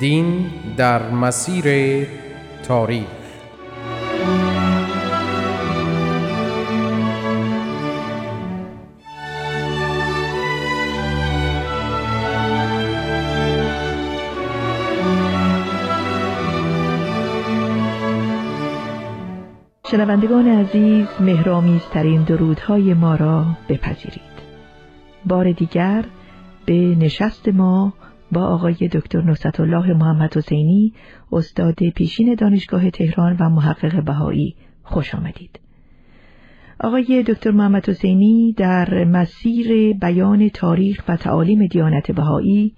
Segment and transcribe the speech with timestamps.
[0.00, 2.06] دین در مسیر
[2.62, 3.06] تاریخ.
[19.90, 24.20] شنوندگان عزیز مهرامیزترین درودهای ما را بپذیرید.
[25.26, 26.04] بار دیگر
[26.66, 27.92] به نشست ما
[28.32, 30.92] با آقای دکتر نصرت الله محمد حسینی
[31.32, 35.60] استاد پیشین دانشگاه تهران و محقق بهایی خوش آمدید.
[36.80, 42.74] آقای دکتر محمد حسینی در مسیر بیان تاریخ و تعالیم دیانت بهایی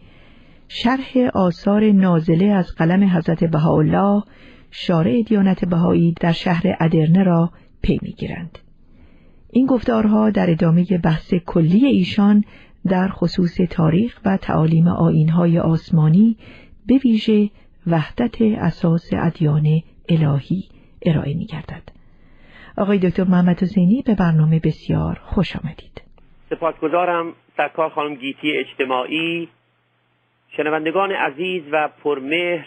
[0.68, 4.22] شرح آثار نازله از قلم حضرت بهاءالله
[4.70, 7.50] شارع دیانت بهایی در شهر ادرنه را
[7.82, 8.58] پی می‌گیرند.
[9.50, 12.44] این گفتارها در ادامه بحث کلی ایشان
[12.88, 16.36] در خصوص تاریخ و تعالیم آینهای آسمانی
[16.86, 17.50] به ویژه
[17.86, 19.66] وحدت اساس ادیان
[20.08, 20.68] الهی
[21.02, 21.82] ارائه می گردد.
[22.78, 26.02] آقای دکتر محمد حسینی به برنامه بسیار خوش آمدید.
[26.50, 29.48] سپاسگزارم سرکار خانم گیتی اجتماعی
[30.56, 32.66] شنوندگان عزیز و پرمهر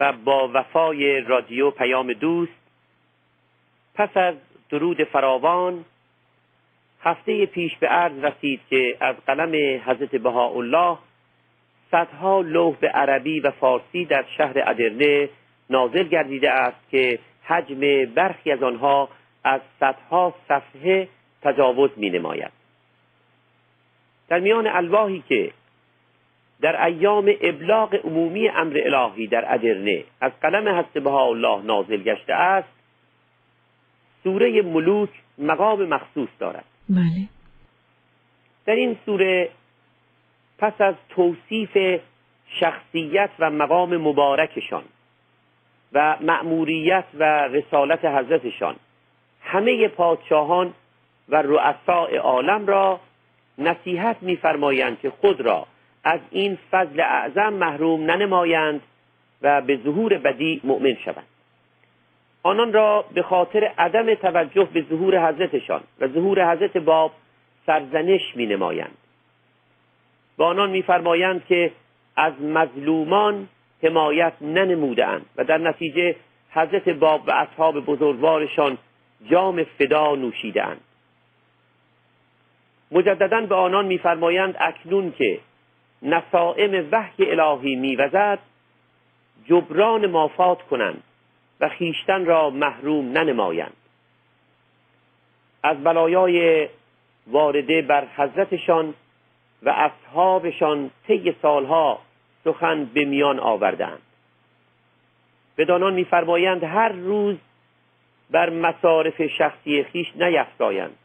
[0.00, 2.52] و با وفای رادیو پیام دوست
[3.94, 4.34] پس از
[4.70, 5.84] درود فراوان
[7.04, 10.98] هفته پیش به عرض رسید که از قلم حضرت بهاءالله
[11.90, 15.28] صدها لوح به عربی و فارسی در شهر ادرنه
[15.70, 17.80] نازل گردیده است که حجم
[18.14, 19.08] برخی از آنها
[19.44, 21.08] از صدها صفحه
[21.42, 22.52] تجاوز می نماید
[24.28, 25.52] در میان الواحی که
[26.60, 32.68] در ایام ابلاغ عمومی امر الهی در ادرنه از قلم حضرت بهاءالله نازل گشته است
[34.24, 36.64] سوره ملوک مقام مخصوص دارد.
[36.88, 37.28] بله.
[38.66, 39.50] در این سوره
[40.58, 42.00] پس از توصیف
[42.48, 44.84] شخصیت و مقام مبارکشان
[45.92, 48.76] و مأموریت و رسالت حضرتشان
[49.42, 50.74] همه پادشاهان
[51.28, 53.00] و رؤساء عالم را
[53.58, 55.66] نصیحت می‌فرمایند که خود را
[56.04, 58.80] از این فضل اعظم محروم ننمایند
[59.42, 61.26] و به ظهور بدی مؤمن شوند.
[62.42, 67.12] آنان را به خاطر عدم توجه به ظهور حضرتشان و ظهور حضرت باب
[67.66, 68.96] سرزنش می نمایند
[70.38, 71.72] و آنان میفرمایند که
[72.16, 73.48] از مظلومان
[73.82, 76.16] حمایت ننمودند و در نتیجه
[76.50, 78.78] حضرت باب و اصحاب بزرگوارشان
[79.30, 80.80] جام فدا نوشیدند
[82.92, 85.40] مجددا به آنان میفرمایند اکنون که
[86.02, 88.38] نسائم وحی الهی میوزد
[89.48, 91.02] جبران مافات کنند.
[91.62, 93.76] و خیشتن را محروم ننمایند.
[95.62, 96.68] از بلایای
[97.26, 98.94] وارده بر حضرتشان
[99.62, 101.98] و اصحابشان طی سالها
[102.44, 104.02] سخن به میان آوردند.
[105.58, 107.36] بدانان میفرمایند هر روز
[108.30, 110.96] بر مصارف شخصی خیش نیفزایند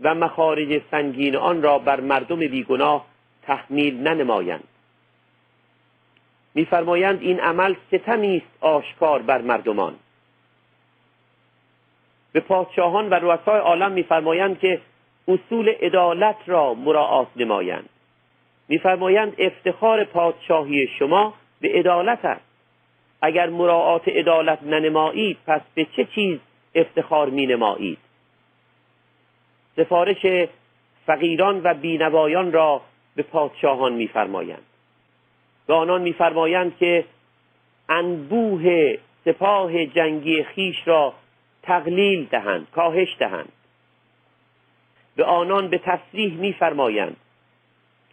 [0.00, 3.06] و مخارج سنگین آن را بر مردم بیگناه
[3.42, 4.64] تحمیل ننمایند.
[6.54, 9.94] میفرمایند این عمل ستمی است آشکار بر مردمان.
[12.32, 14.80] به پادشاهان و رؤسای عالم میفرمایند که
[15.28, 17.88] اصول عدالت را مراعات نمایند.
[18.68, 22.44] میفرمایند افتخار پادشاهی شما به عدالت است.
[23.22, 26.38] اگر مراعات عدالت ننمایید پس به چه چیز
[26.74, 27.98] افتخار می نمایید
[29.76, 30.26] سفارش
[31.06, 32.80] فقیران و بینوایان را
[33.16, 34.62] به پادشاهان میفرمایند.
[35.70, 37.04] به آنان میفرمایند که
[37.88, 41.14] انبوه سپاه جنگی خیش را
[41.62, 43.52] تقلیل دهند کاهش دهند.
[45.16, 47.16] به آنان به تصریح میفرمایند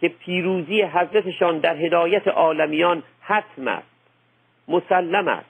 [0.02, 3.88] که پیروزی حضرتشان در هدایت عالمیان حتم است
[4.68, 5.50] مسلم است.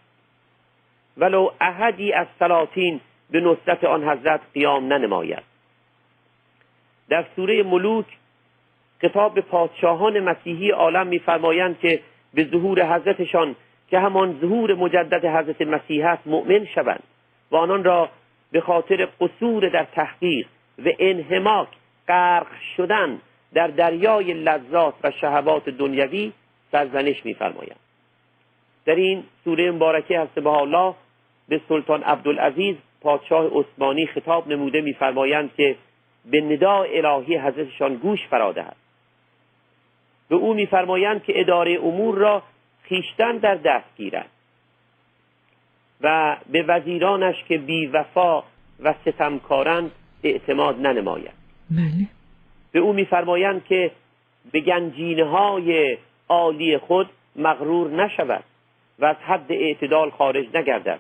[1.18, 5.44] ولو احدی از سلاطین به نصرت آن حضرت قیام ننماید.
[7.10, 8.06] در سوره ملوک
[9.02, 12.00] کتاب به پادشاهان مسیحی عالم میفرمایند که
[12.34, 13.56] به ظهور حضرتشان
[13.90, 17.04] که همان ظهور مجدد حضرت مسیح است مؤمن شوند
[17.52, 18.10] و آنان را
[18.52, 20.48] به خاطر قصور در تحقیق
[20.86, 21.68] و انحماک
[22.08, 22.48] غرق
[22.78, 23.20] شدن
[23.54, 26.32] در دریای لذات و شهوات دنیوی
[26.72, 27.80] سرزنش میفرمایند.
[28.86, 30.94] در این سوره مبارکه هست به الله
[31.50, 35.76] به سلطان عبدالعزیز پادشاه عثمانی خطاب نموده میفرمایند که
[36.26, 38.87] به ندا الهی حضرتشان گوش فراده است
[40.30, 42.44] به او میفرمایند که اداره امور را
[42.84, 44.30] خیشتن در دست گیرد
[46.02, 48.44] و به وزیرانش که بی وفا
[48.80, 49.92] و ستمکارند
[50.24, 51.32] اعتماد ننماید.
[51.72, 52.08] بله.
[52.72, 53.92] به او میفرمایند که
[54.52, 55.98] به گنجینه های
[56.30, 58.44] عالی خود مغرور نشود
[59.00, 61.00] و از حد اعتدال خارج نگردد.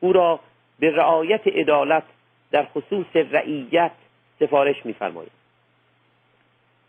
[0.00, 0.40] او را
[0.78, 2.02] به رعایت عدالت
[2.50, 3.92] در خصوص رعیت
[4.40, 5.39] سفارش میفرمایند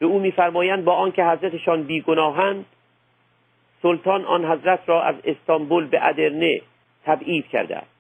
[0.02, 2.66] به او میفرمایند با آنکه حضرتشان بیگناهند
[3.82, 6.62] سلطان آن حضرت را از استانبول به ادرنه
[7.06, 7.92] تبعید کرده است.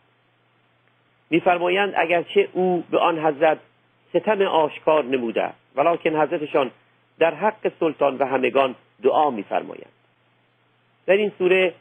[1.29, 3.57] میفرمایند اگرچه او به آن حضرت
[4.09, 6.71] ستم آشکار نموده است ولیکن حضرتشان
[7.19, 9.91] در حق سلطان و همگان دعا میفرمایند.
[11.05, 11.73] در این سوره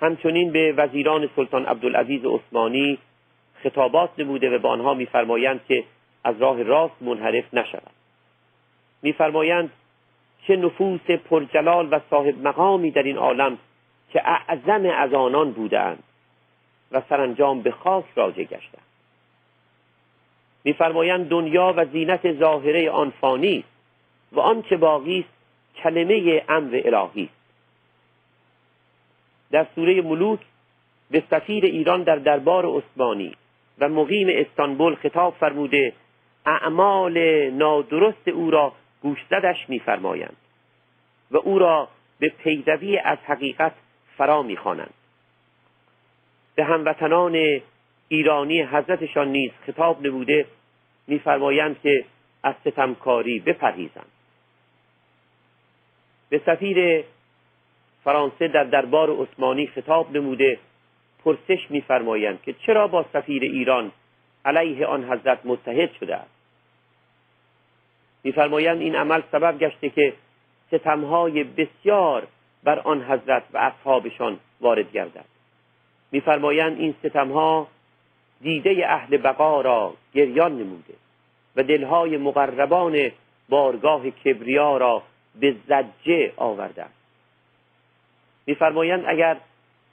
[0.00, 2.98] همچنین به وزیران سلطان عبدالعزیز عثمانی
[3.62, 5.84] خطابات نموده و به آنها میفرمایند که
[6.24, 7.95] از راه راست منحرف نشوند.
[9.02, 9.70] میفرمایند
[10.46, 13.58] چه نفوس پرجلال و صاحب مقامی در این عالم
[14.12, 16.02] که اعظم از آنان بودند
[16.92, 18.82] و سرانجام به خاک راجع گشتند.
[20.64, 23.64] میفرمایند دنیا و زینت ظاهره آن فانی
[24.32, 25.36] و آنچه باقی است
[25.82, 27.36] کلمه امر الهی است.
[29.50, 30.40] در سوره ملوک
[31.10, 33.34] به سفیر ایران در دربار عثمانی
[33.78, 35.92] و مقیم استانبول خطاب فرموده
[36.46, 37.18] اعمال
[37.50, 38.72] نادرست او را
[39.06, 40.36] گوشزدش میفرمایند
[41.30, 41.88] و او را
[42.18, 43.72] به پیروی از حقیقت
[44.16, 44.94] فرا می‌خوانند.
[46.54, 47.60] به هموطنان
[48.08, 50.46] ایرانی حضرتشان نیز خطاب نموده
[51.06, 52.04] میفرمایند که
[52.42, 54.10] از ستمکاری بپرهیزند.
[56.28, 57.04] به سفیر
[58.04, 60.58] فرانسه در دربار عثمانی خطاب نموده
[61.24, 63.92] پرسش میفرمایند که چرا با سفیر ایران
[64.44, 66.35] علیه آن حضرت متحد شده است؟
[68.26, 70.12] میفرمایند این عمل سبب گشته که
[70.68, 72.26] ستمهای بسیار
[72.64, 75.24] بر آن حضرت و اصحابشان وارد گردد.
[76.12, 77.68] میفرمایند این ستمها
[78.40, 80.94] دیده اهل بقا را گریان نموده
[81.56, 83.10] و دلهای مقربان
[83.48, 85.02] بارگاه کبریا را
[85.40, 86.86] به زجه آورده
[88.46, 89.36] میفرمایند اگر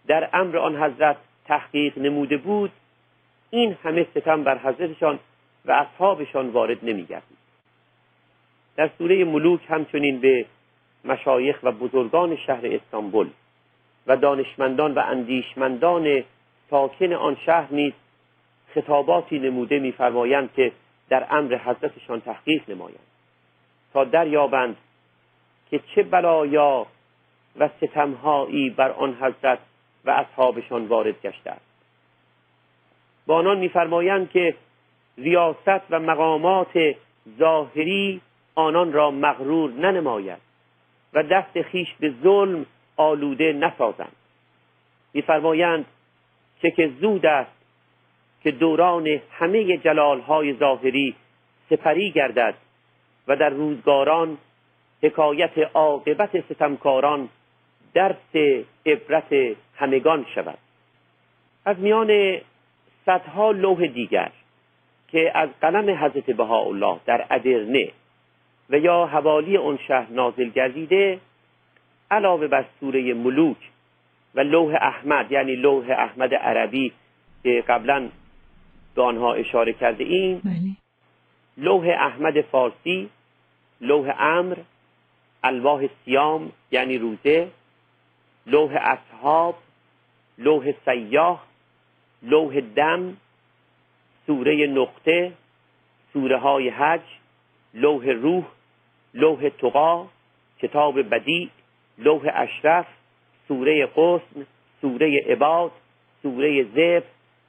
[0.07, 2.71] در امر آن حضرت تحقیق نموده بود
[3.49, 5.19] این همه ستم بر حضرتشان
[5.65, 7.42] و اصحابشان وارد نمیگردید.
[8.75, 10.45] در سوره ملوک همچنین به
[11.05, 13.29] مشایخ و بزرگان شهر استانبول
[14.07, 16.23] و دانشمندان و اندیشمندان
[16.69, 17.93] ساکن آن شهر نیز
[18.73, 20.71] خطاباتی نموده میفرمایند که
[21.09, 22.99] در امر حضرتشان تحقیق نمایند.
[23.93, 24.77] تا دریابند
[25.71, 26.87] که چه بلایا
[27.59, 29.59] و ستمهایی بر آن حضرت
[30.05, 31.65] و اصحابشان وارد گشته است.
[33.25, 34.55] با آنان میفرمایند که
[35.17, 36.95] ریاست و مقامات
[37.39, 38.21] ظاهری
[38.55, 40.39] آنان را مغرور ننماید
[41.13, 42.65] و دست خیش به ظلم
[42.97, 44.15] آلوده نسازند.
[45.13, 45.85] میفرمایند
[46.61, 47.51] چه که زود است
[48.43, 51.15] که دوران همه جلالهای ظاهری
[51.69, 52.55] سپری گردد
[53.27, 54.37] و در روزگاران
[55.03, 57.29] حکایت عاقبت ستمکاران
[57.93, 60.57] درس عبرت همگان شود.
[61.65, 62.39] از میان
[63.05, 64.31] صدها لوح دیگر
[65.07, 67.91] که از قلم حضرت بهاءالله در ادرنه
[68.69, 71.19] و یا حوالی آن شهر نازل گردیده
[72.11, 73.57] علاوه بر سوره ملوک
[74.35, 76.93] و لوح احمد یعنی لوح احمد عربی
[77.43, 78.09] که قبلا
[78.95, 80.75] به آنها اشاره کرده ایم بله.
[81.57, 83.09] لوح احمد فارسی
[83.81, 84.57] لوح امر
[85.43, 87.47] الواح سیام یعنی روزه
[88.47, 89.55] لوح اصحاب
[90.37, 91.43] لوح سیاه
[92.23, 93.17] لوح دم
[94.27, 95.31] سوره نقطه
[96.13, 97.01] سوره های حج
[97.73, 98.45] لوح روح
[99.13, 100.07] لوح تقا
[100.59, 101.49] کتاب بدی
[101.97, 102.85] لوح اشرف
[103.47, 104.45] سوره قسم
[104.81, 105.71] سوره عباد
[106.23, 107.03] سوره زف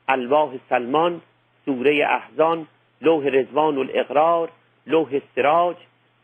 [0.08, 1.20] الواح سلمان
[1.66, 2.66] سوره احزان
[3.00, 4.50] لوح رزوان الاقرار
[4.86, 5.76] لوح سراج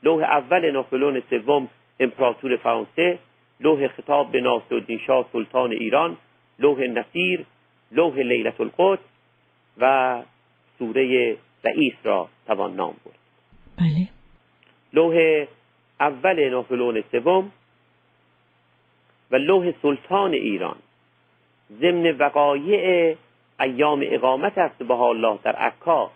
[0.03, 1.69] لوح اول ناپلون سوم
[2.01, 3.19] امپراتور فرانسه
[3.61, 6.17] لوح خطاب به ناصرالدین شاه سلطان ایران
[6.59, 7.45] لوح نصیر
[7.93, 9.05] لوح لیلت القدس
[9.81, 10.23] و
[10.79, 13.20] سوره رئیس را توان نام برد.
[13.81, 14.09] بله.
[14.93, 15.47] لوح
[16.01, 17.53] اول ناپلون سوم
[19.31, 20.77] و لوح سلطان ایران.
[21.81, 23.17] ضمن وقایع
[23.61, 26.11] ایام اقامت است به الله در عکا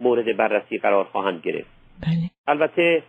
[0.00, 1.70] مورد بررسی قرار خواهند گرفت.
[2.00, 2.30] بله.
[2.46, 3.02] البته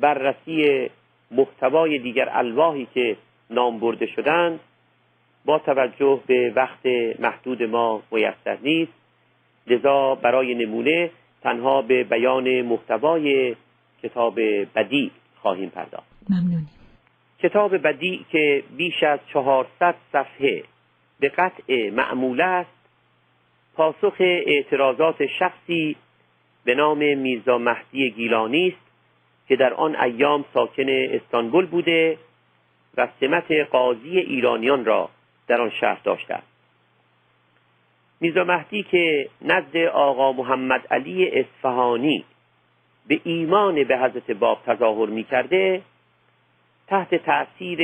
[0.00, 0.90] بررسی
[1.30, 3.16] محتوای دیگر الواحی که
[3.50, 4.60] نام برده شدند
[5.44, 6.86] با توجه به وقت
[7.18, 8.92] محدود ما میسر نیست.
[9.66, 11.10] لذا برای نمونه
[11.46, 13.56] تنها به بیان محتوای
[14.02, 14.40] کتاب
[14.74, 15.10] بدی
[15.40, 16.06] خواهیم پرداخت.
[16.30, 16.70] ممنونیم.
[17.38, 20.64] کتاب بدی که بیش از چهارصد صفحه
[21.20, 22.70] به قطع معمول است
[23.74, 25.96] پاسخ اعتراضات شخصی
[26.64, 28.86] به نام میرزا مهدی گیلانی است
[29.48, 32.18] که در آن ایام ساکن استانبول بوده
[32.96, 35.10] و سمت قاضی ایرانیان را
[35.46, 36.55] در آن شهر داشته است.
[38.20, 42.24] میرزا مهدی که نزد آقا محمد علی اصفهانی
[43.08, 45.82] به ایمان به حضرت باب تظاهر می کرده
[46.86, 47.80] تحت تأثیر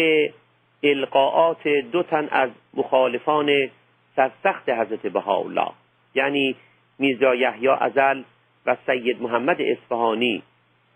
[0.82, 3.70] القاعات دو تن از مخالفان
[4.16, 5.68] سرسخت حضرت بهاءالله
[6.14, 6.56] یعنی
[6.98, 8.22] میرزا یحیی ازل
[8.66, 10.42] و سید محمد اصفهانی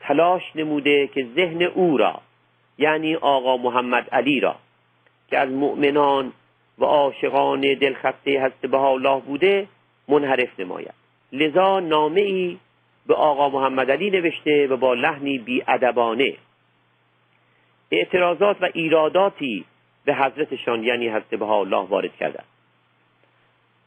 [0.00, 2.20] تلاش نموده که ذهن او را
[2.78, 4.56] یعنی آقا محمد علی را
[5.30, 6.32] که از مؤمنان
[6.78, 9.68] و عاشقان دلخسته حضرت بهاءالله بوده
[10.08, 10.94] منحرف نماید.
[11.32, 12.58] لذا نامه ای
[13.06, 16.34] به آقا محمد علی نوشته و با لحنی بیادبانه.
[17.90, 19.64] اعتراضات و ایراداتی
[20.04, 22.40] به حضرتشان یعنی حضرت بهاءالله وارد کرده.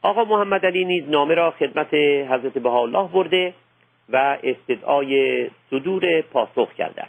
[0.02, 1.94] آقا محمد علی نیز نامه را خدمت
[2.30, 3.54] حضرت بهاءالله برده
[4.08, 7.08] و استدعای صدور پاسخ کرده.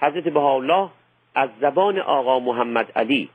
[0.00, 0.88] حضرت بهاءالله
[1.34, 3.28] از زبان آقا محمد علی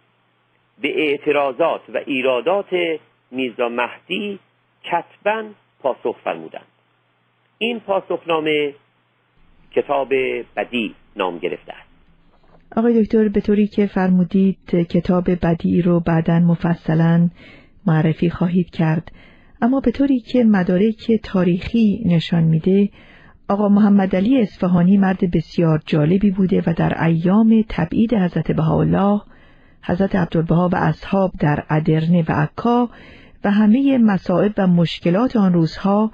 [0.82, 3.00] به اعتراضات و ایرادات
[3.32, 4.40] میرزا مهدی
[4.84, 5.44] کتبا
[5.80, 6.68] پاسخ فرمودند.
[7.58, 8.74] این پاسخنامه
[9.72, 10.14] کتاب
[10.56, 11.94] بدی نام گرفته است.
[12.76, 17.30] آقای دکتر به طوری که فرمودید کتاب بدی رو بعدا مفصلا
[17.88, 19.12] معرفی خواهید کرد
[19.62, 22.90] اما به طوری که مدارک تاریخی نشان میده
[23.50, 29.22] آقا محمد علی اصفهانی مرد بسیار جالبی بوده و در ایام تبعید حضرت بهاءالله
[29.86, 32.90] حضرت عبدالبها و اصحاب در ادرنه و عکا
[33.44, 36.12] و همه مصائب و مشکلات آن روزها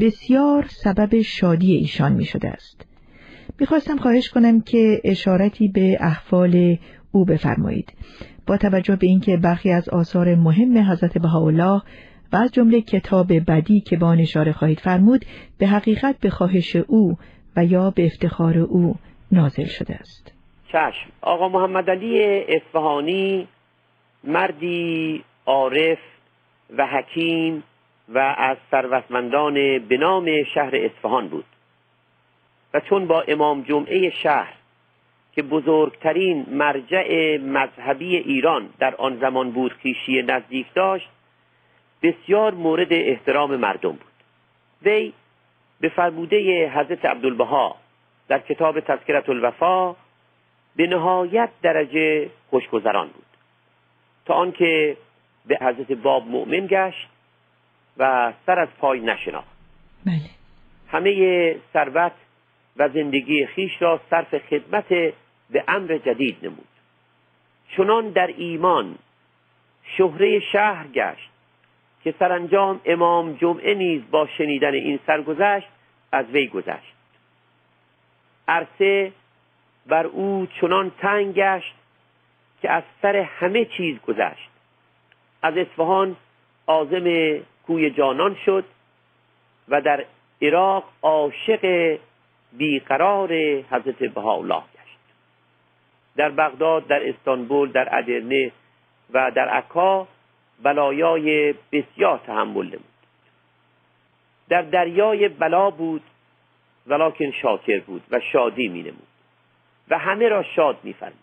[0.00, 2.84] بسیار سبب شادی ایشان می شده است.
[3.60, 6.78] می‌خواستم خواهش کنم که اشارتی به احوال
[7.12, 7.92] او بفرمایید.
[8.46, 11.82] با توجه به اینکه برخی از آثار مهم حضرت بهاءالله
[12.32, 15.24] و از جمله کتاب بدی که با اشاره خواهید فرمود
[15.58, 17.18] به حقیقت به خواهش او
[17.56, 18.96] و یا به افتخار او
[19.32, 20.37] نازل شده است.
[20.72, 21.10] چشم.
[21.20, 23.48] آقا محمد علی اصفهانی
[24.24, 25.98] مردی عارف
[26.76, 27.62] و حکیم
[28.08, 31.44] و از ثروتمندان به نام شهر اصفهان بود.
[32.74, 34.54] و چون با امام جمعه شهر
[35.32, 41.08] که بزرگترین مرجع مذهبی ایران در آن زمان بود خیشی نزدیک داشت
[42.02, 44.12] بسیار مورد احترام مردم بود.
[44.82, 45.12] وی
[45.80, 47.76] به فرموده حضرت عبدالبها
[48.28, 49.96] در کتاب تذکرت الوفا
[50.78, 53.24] به نهایت درجه خوشگذران بود.
[54.26, 54.96] تا آنکه
[55.46, 57.08] به حضرت باب مؤمن گشت
[57.96, 59.58] و سر از پای نشناخت.
[60.06, 60.30] بله.
[60.88, 62.12] همه ثروت
[62.76, 64.88] و زندگی خیش را صرف خدمت
[65.50, 66.68] به امر جدید نمود.
[67.76, 68.98] چنان در ایمان
[69.96, 71.30] شهره شهر گشت
[72.04, 75.68] که سرانجام امام جمعه نیز با شنیدن این سرگذشت
[76.12, 76.94] از وی گذشت.
[78.48, 79.12] عرصه
[79.88, 81.74] بر او چنان تنگ گشت
[82.62, 84.50] که از سر همه چیز گذشت.
[85.42, 86.16] از اصفهان
[86.66, 88.64] آزم کوی جانان شد
[89.68, 90.04] و در
[90.42, 91.96] عراق عاشق
[92.52, 93.32] بیقرار
[93.70, 94.98] حضرت بهاءالله گشت.
[96.16, 98.52] در بغداد در استانبول در ادرنه
[99.12, 100.08] و در عکا
[100.62, 102.84] بلایای بسیار تحمل نمود.
[104.48, 106.02] در دریای بلا بود
[106.86, 109.17] ولیکن شاکر بود و شادی می نمود
[109.90, 111.18] و همه را شاد میفرمود.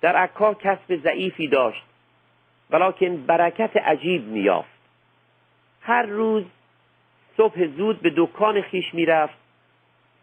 [0.00, 1.82] در عکا کسب ضعیفی داشت
[2.70, 4.78] ولیکن برکت عجیب میافت
[5.82, 6.44] هر روز
[7.36, 9.38] صبح زود به دکان خیش می‌رفت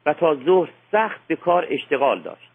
[0.05, 2.49] و تا ظهر سخت به کار اشتغال داشت.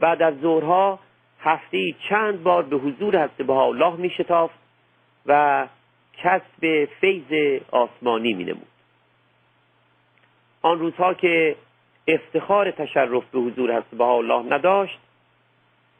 [0.00, 0.98] بعد از ظهرها
[1.40, 4.58] هفته چند بار به حضور حضرت الله می شتافت
[5.26, 5.66] و
[6.16, 8.66] کسب فیض آسمانی می نمود.
[10.62, 11.56] آن روزها که
[12.08, 14.98] افتخار تشرف به حضور حضرت الله نداشت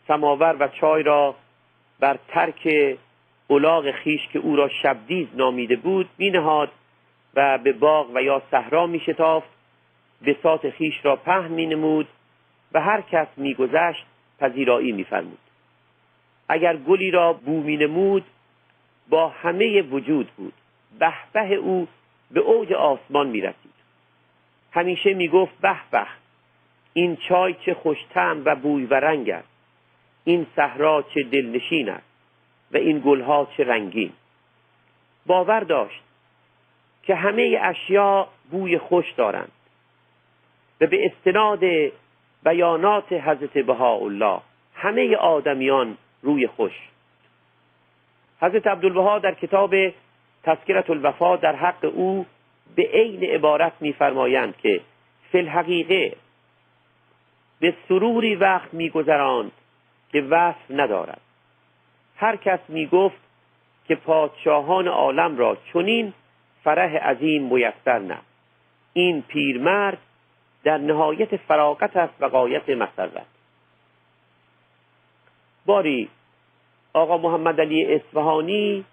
[0.08, 1.34] سماور و چای را
[2.00, 2.96] بر ترک
[3.46, 6.70] اولاغ خیش که او را شبدیز نامیده بود مینهاد
[7.34, 9.48] و به باغ و یا صحرا می شتافت
[10.26, 12.08] بساط خیش را پهن می نمود
[12.72, 14.06] و هر کس میگذشت
[14.40, 15.38] پذیرایی میفرمود.
[16.48, 18.24] اگر گلی را بو می نمود
[19.08, 20.52] با همه وجود بود.
[21.32, 21.88] به او
[22.30, 23.73] به اوج آسمان می رسید
[24.74, 26.06] همیشه می گفت به به
[26.92, 29.48] این چای چه خوشتم و بوی و رنگ است.
[30.24, 32.06] این صحرا چه دلنشین است
[32.72, 34.12] و این گلها چه رنگین.
[35.26, 36.02] باور داشت
[37.02, 39.52] که همه اشیا بوی خوش دارند
[40.80, 41.60] و به استناد
[42.44, 44.40] بیانات حضرت بهاءالله
[44.74, 46.72] همه آدمیان روی خوش.
[48.40, 49.74] حضرت عبدالبها در کتاب
[50.42, 52.26] تذکرت الوفا در حق او
[52.76, 54.80] به عین عبارت میفرمایند که
[55.32, 56.16] فی الحقیقه
[57.60, 59.52] به سروری وقت میگذراند
[60.12, 61.20] که وصف ندارد.
[62.16, 63.16] هر کس می‌گفت
[63.88, 66.12] که پادشاهان عالم را چنین
[66.64, 68.18] فرح عظیم میسر نه.
[68.92, 69.98] این پیرمرد
[70.64, 73.26] در نهایت فراغت است و قایت مسرت.
[75.66, 76.08] باری
[76.92, 78.84] آقا محمد علی اصفهانی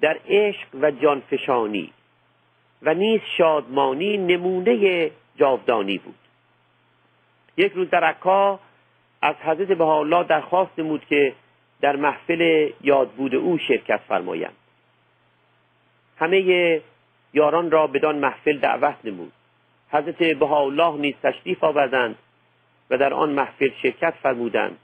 [0.00, 1.92] در عشق و جانفشانی
[2.82, 6.14] و نیز شادمانی نمونه جاودانی بود.
[7.56, 8.60] یک روز در عکا
[9.22, 11.34] از حضرت بهاءالله درخواست نمود که
[11.80, 14.56] در محفل یادبود او شرکت فرمایند.
[16.18, 16.80] همه
[17.32, 19.32] یاران را بدان محفل دعوت نمود.
[19.90, 22.16] حضرت بهاءالله نیز تشریف آوردند
[22.90, 24.78] و در آن محفل شرکت فرمودند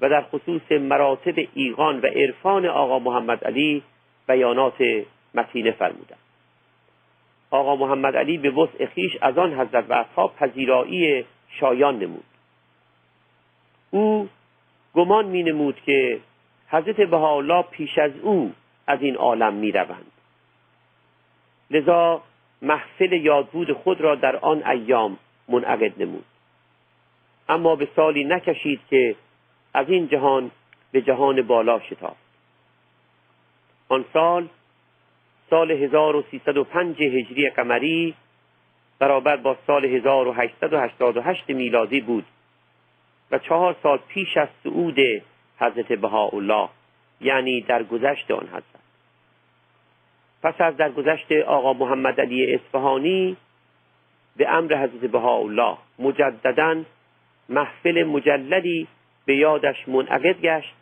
[0.00, 3.82] و در خصوص مراتب ایقان و عرفان آقا محمد علی
[4.28, 5.04] بیانات
[5.34, 6.25] متینه فرمودند.
[7.50, 11.24] آقا محمد علی به وسع خیش از آن حضرت و اصحاب پذیرایی
[11.60, 12.24] شایان نمود.
[13.90, 14.28] او
[14.94, 16.20] گمان می نمود که
[16.68, 18.52] حضرت بهاءالله پیش از او
[18.86, 20.12] از این عالم می روند.
[21.70, 22.22] لذا
[22.62, 26.24] محفل یادبود خود را در آن ایام منعقد نمود.
[27.48, 29.16] اما به سالی نکشید که
[29.74, 30.50] از این جهان
[30.92, 32.26] به جهان بالا شتافت.
[33.88, 34.48] آن سال
[35.50, 38.14] سال 1305 هجری قمری
[38.98, 42.24] برابر با سال 1888 میلادی بود
[43.30, 44.98] و چهار سال پیش از صعود
[45.58, 46.68] حضرت بهاءالله
[47.20, 48.62] یعنی در گذشت آن حضرت.
[50.42, 53.36] پس از درگذشت آقا محمد علی اصفهانی
[54.36, 56.82] به امر حضرت بهاءالله مجددا
[57.48, 58.88] محفل مجللی
[59.24, 60.74] به یادش منعقد گشت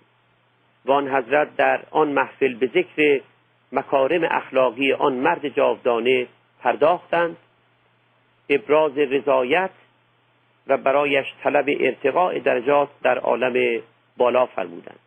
[0.85, 3.21] و آن حضرت در آن محفل به ذکر
[3.75, 6.27] مکارم اخلاقی آن مرد جاودانه
[6.61, 7.37] پرداختند.
[8.49, 9.71] ابراز رضایت
[10.67, 13.83] و برایش طلب ارتقاء درجات در عالم
[14.17, 14.99] بالا فرمودند.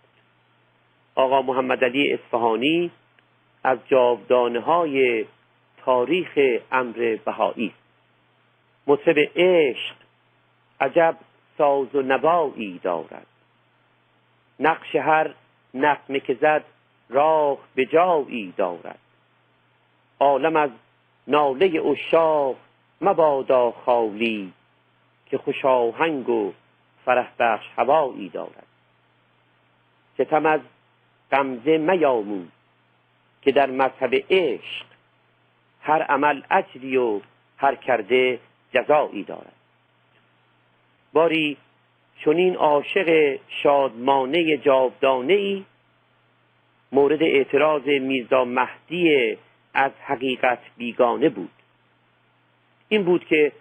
[1.15, 2.91] آقا محمد علی اصفهانی
[3.63, 5.25] از جاودانه های
[5.77, 7.73] تاریخ امر بهایی.
[8.88, 9.95] مطرب عشق
[10.82, 11.15] عجب
[11.58, 13.27] ساز و نبایی دارد.
[14.60, 15.34] نقش هر
[15.73, 16.63] نقمه که زد
[17.10, 19.00] راه به جایی دارد.
[20.20, 20.70] عالم از
[21.28, 22.56] ناله اشاق
[23.02, 24.54] مبادا خالی
[25.26, 26.54] که خوشاهنگ و
[27.06, 28.67] فرح بخش هوایی دارد.
[30.13, 30.62] ستم از
[31.32, 32.48] غمزه میاموز
[33.41, 34.86] که در مذهب عشق
[35.82, 37.22] هر عمل اجری و
[37.58, 38.39] هر کرده
[38.74, 39.54] جزایی دارد.
[41.13, 41.58] باری
[42.26, 45.65] چنین عاشق شادمانه جاودانه ای
[46.91, 49.38] مورد اعتراض میرزا مهدی
[49.73, 51.52] از حقیقت بیگانه بود.
[52.89, 53.52] این بود که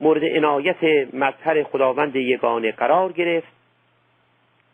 [0.00, 0.84] مورد عنایت
[1.14, 3.52] مظهر خداوند یگانه قرار گرفت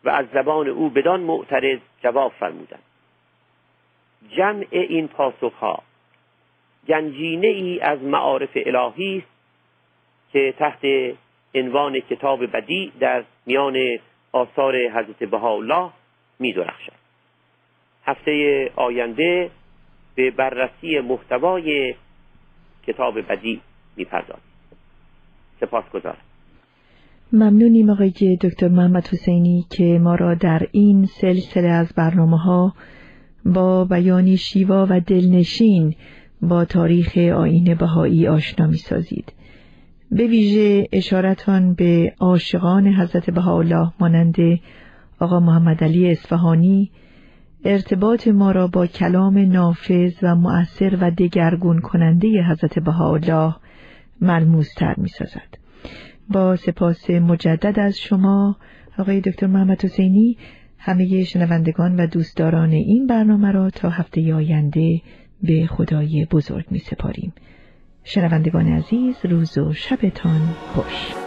[0.04, 2.82] و از زبان او بدان معترض جواب فرمودند.
[4.30, 5.82] جمع این پاسخها
[6.88, 9.26] گنجینه ای از معارف الهی است
[10.32, 10.86] که تحت
[11.54, 13.98] عنوان کتاب بدی در میان
[14.32, 15.90] آثار حضرت بهاءالله
[16.38, 17.01] می درخشد
[18.04, 19.50] هفته آینده
[20.14, 21.94] به بررسی محتوای
[22.86, 23.60] کتاب بدی
[23.96, 24.42] می‌پردازیم
[25.60, 26.22] سپاس گذارم
[27.32, 32.74] ممنونیم آقای دکتر محمد حسینی که ما را در این سلسله از برنامه ها
[33.44, 35.94] با بیانی شیوا و دلنشین
[36.42, 39.32] با تاریخ آین بهایی آشنا می سازید.
[40.10, 44.36] به ویژه اشارتان به عاشقان حضرت بهاءالله مانند
[45.20, 46.90] آقا محمد علی اصفهانی
[47.64, 53.54] ارتباط ما را با کلام نافذ و مؤثر و دگرگون کننده حضرت بهاءالله
[54.20, 55.58] ملموستر می سازد.
[56.28, 58.56] با سپاس مجدد از شما
[58.98, 60.36] آقای دکتر محمد حسینی
[60.78, 65.00] همه شنوندگان و دوستداران این برنامه را تا هفته آینده
[65.42, 67.32] به خدای بزرگ می سپاریم.
[68.04, 70.40] شنوندگان عزیز روز و شبتان
[70.74, 71.21] خوش